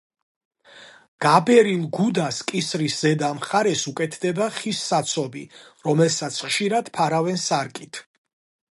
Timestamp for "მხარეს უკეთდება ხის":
3.41-4.83